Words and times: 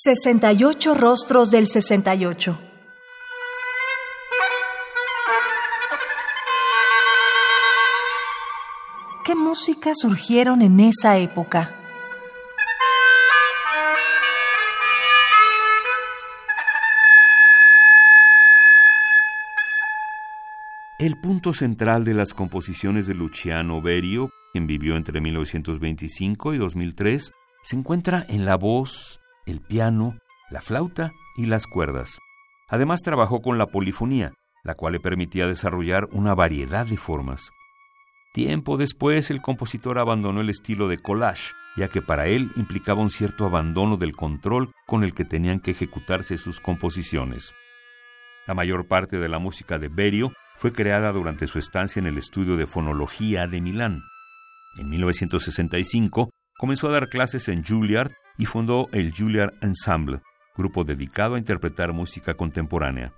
68 0.00 0.94
rostros 0.94 1.50
del 1.50 1.66
68. 1.66 2.56
¿Qué 9.24 9.34
música 9.34 9.90
surgieron 9.96 10.62
en 10.62 10.78
esa 10.78 11.18
época? 11.18 11.74
El 21.00 21.18
punto 21.20 21.52
central 21.52 22.04
de 22.04 22.14
las 22.14 22.34
composiciones 22.34 23.08
de 23.08 23.16
Luciano 23.16 23.82
Berio, 23.82 24.30
quien 24.52 24.68
vivió 24.68 24.96
entre 24.96 25.20
1925 25.20 26.54
y 26.54 26.58
2003, 26.58 27.32
se 27.64 27.76
encuentra 27.76 28.24
en 28.28 28.44
la 28.44 28.56
voz, 28.56 29.20
el 29.50 29.60
piano, 29.60 30.18
la 30.50 30.60
flauta 30.60 31.12
y 31.36 31.46
las 31.46 31.66
cuerdas. 31.66 32.18
Además 32.68 33.00
trabajó 33.02 33.40
con 33.40 33.58
la 33.58 33.66
polifonía, 33.66 34.32
la 34.62 34.74
cual 34.74 34.92
le 34.92 35.00
permitía 35.00 35.46
desarrollar 35.46 36.08
una 36.12 36.34
variedad 36.34 36.86
de 36.86 36.96
formas. 36.96 37.50
Tiempo 38.34 38.76
después 38.76 39.30
el 39.30 39.40
compositor 39.40 39.98
abandonó 39.98 40.42
el 40.42 40.50
estilo 40.50 40.86
de 40.88 40.98
collage, 40.98 41.52
ya 41.76 41.88
que 41.88 42.02
para 42.02 42.26
él 42.26 42.50
implicaba 42.56 43.00
un 43.00 43.10
cierto 43.10 43.46
abandono 43.46 43.96
del 43.96 44.14
control 44.14 44.70
con 44.86 45.02
el 45.02 45.14
que 45.14 45.24
tenían 45.24 45.60
que 45.60 45.70
ejecutarse 45.70 46.36
sus 46.36 46.60
composiciones. 46.60 47.54
La 48.46 48.54
mayor 48.54 48.86
parte 48.86 49.18
de 49.18 49.28
la 49.28 49.38
música 49.38 49.78
de 49.78 49.88
Berio 49.88 50.32
fue 50.56 50.72
creada 50.72 51.12
durante 51.12 51.46
su 51.46 51.58
estancia 51.58 52.00
en 52.00 52.06
el 52.06 52.18
estudio 52.18 52.56
de 52.56 52.66
fonología 52.66 53.46
de 53.46 53.60
Milán. 53.60 54.02
En 54.76 54.90
1965 54.90 56.30
comenzó 56.58 56.88
a 56.88 56.92
dar 56.92 57.08
clases 57.08 57.48
en 57.48 57.64
Juilliard 57.64 58.12
y 58.38 58.46
fundó 58.46 58.88
el 58.92 59.12
Juilliard 59.12 59.52
Ensemble, 59.60 60.22
grupo 60.56 60.84
dedicado 60.84 61.34
a 61.34 61.38
interpretar 61.38 61.92
música 61.92 62.34
contemporánea. 62.34 63.12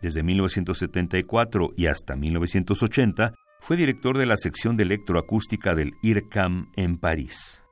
Desde 0.00 0.22
1974 0.22 1.70
y 1.76 1.86
hasta 1.86 2.16
1980 2.16 3.34
fue 3.60 3.76
director 3.76 4.16
de 4.16 4.26
la 4.26 4.36
sección 4.36 4.76
de 4.76 4.84
electroacústica 4.84 5.74
del 5.74 5.92
IRCAM 6.02 6.70
en 6.76 6.98
París. 6.98 7.62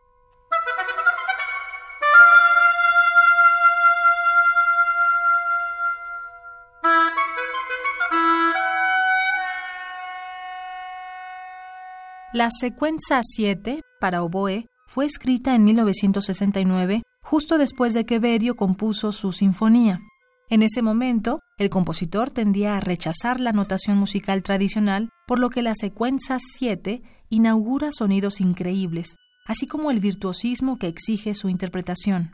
La 12.33 12.51
secuencia 12.51 13.21
7 13.23 13.83
para 13.99 14.23
oboe 14.23 14.69
fue 14.87 15.05
escrita 15.05 15.55
en 15.55 15.65
1969, 15.65 17.03
justo 17.23 17.59
después 17.59 17.95
de 17.95 18.07
que 18.07 18.19
Berio 18.19 18.57
compuso 18.57 19.13
su 19.13 19.33
sinfonía. 19.33 20.01
En 20.49 20.63
ese 20.63 20.81
momento, 20.81 21.41
el 21.59 21.71
compositor 21.71 22.31
tendía 22.31 22.77
a 22.77 22.81
rechazar 22.81 23.41
la 23.41 23.53
notación 23.53 23.99
musical 23.99 24.43
tradicional, 24.43 25.11
por 25.27 25.41
lo 25.41 25.51
que 25.51 25.63
la 25.63 25.75
secuencia 25.75 26.39
7 26.39 27.03
inaugura 27.31 27.89
sonidos 27.91 28.41
increíbles, 28.41 29.17
así 29.47 29.67
como 29.67 29.91
el 29.91 29.99
virtuosismo 29.99 30.79
que 30.79 30.87
exige 30.87 31.35
su 31.35 31.49
interpretación. 31.49 32.33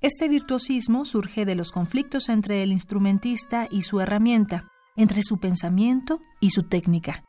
Este 0.00 0.30
virtuosismo 0.30 1.04
surge 1.04 1.44
de 1.44 1.54
los 1.54 1.72
conflictos 1.72 2.30
entre 2.30 2.62
el 2.62 2.72
instrumentista 2.72 3.68
y 3.70 3.82
su 3.82 4.00
herramienta, 4.00 4.66
entre 4.96 5.22
su 5.22 5.38
pensamiento 5.38 6.20
y 6.40 6.50
su 6.50 6.62
técnica. 6.62 7.22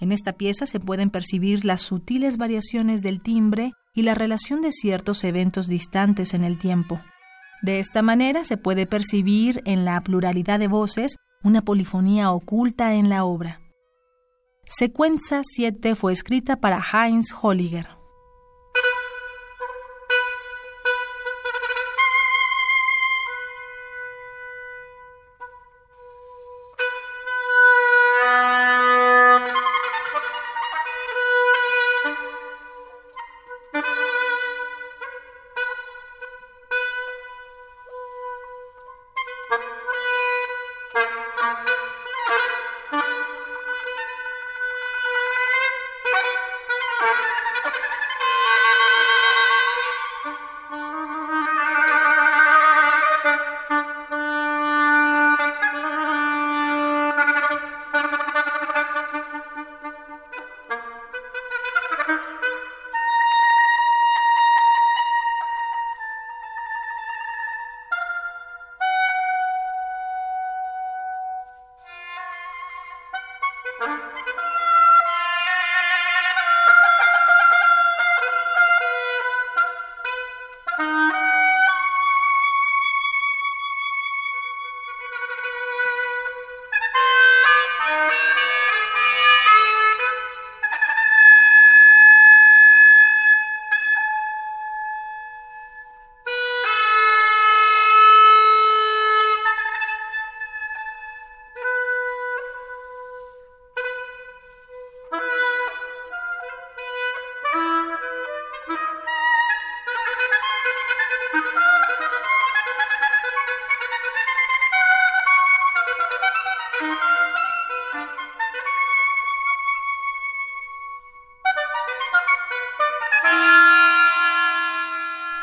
En 0.00 0.12
esta 0.12 0.32
pieza 0.32 0.66
se 0.66 0.80
pueden 0.80 1.10
percibir 1.10 1.64
las 1.64 1.80
sutiles 1.80 2.36
variaciones 2.36 3.02
del 3.02 3.22
timbre 3.22 3.72
y 3.94 4.02
la 4.02 4.14
relación 4.14 4.60
de 4.60 4.72
ciertos 4.72 5.24
eventos 5.24 5.68
distantes 5.68 6.34
en 6.34 6.44
el 6.44 6.58
tiempo. 6.58 7.00
De 7.62 7.78
esta 7.78 8.02
manera 8.02 8.44
se 8.44 8.56
puede 8.56 8.86
percibir 8.86 9.62
en 9.64 9.84
la 9.84 10.00
pluralidad 10.00 10.58
de 10.58 10.68
voces 10.68 11.16
una 11.42 11.62
polifonía 11.62 12.30
oculta 12.32 12.94
en 12.94 13.08
la 13.08 13.24
obra. 13.24 13.60
Secuencia 14.64 15.42
7 15.42 15.94
fue 15.94 16.12
escrita 16.12 16.56
para 16.56 16.82
Heinz 16.82 17.32
Holliger. 17.40 17.88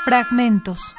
Fragmentos. 0.03 0.95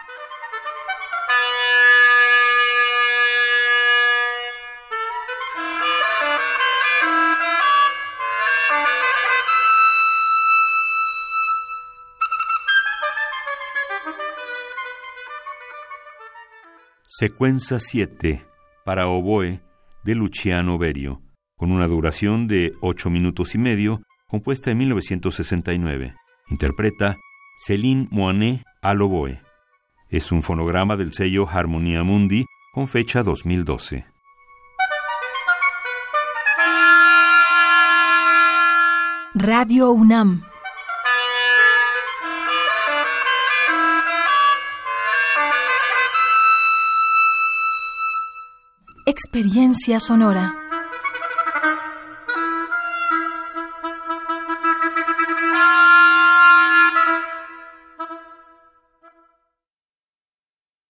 Secuencia 17.08 17.80
7 17.80 18.46
para 18.84 19.08
oboe 19.08 19.62
de 20.04 20.14
Luciano 20.14 20.78
Berio, 20.78 21.22
con 21.56 21.72
una 21.72 21.88
duración 21.88 22.46
de 22.46 22.72
8 22.80 23.10
minutos 23.10 23.56
y 23.56 23.58
medio, 23.58 24.00
compuesta 24.28 24.70
en 24.70 24.78
1969. 24.78 26.14
Interpreta 26.50 27.16
Céline 27.58 28.06
Moinet 28.12 28.62
al 28.82 29.00
oboe. 29.00 29.40
Es 30.10 30.32
un 30.32 30.42
fonograma 30.42 30.96
del 30.96 31.14
sello 31.14 31.48
Harmonia 31.48 32.02
Mundi 32.02 32.44
con 32.74 32.88
fecha 32.88 33.22
2012. 33.22 34.04
Radio 39.34 39.90
UNAM 39.92 40.42
Experiencia 49.06 49.98
sonora. 50.00 50.61